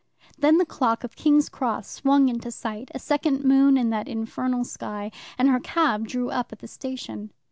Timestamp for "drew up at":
6.07-6.57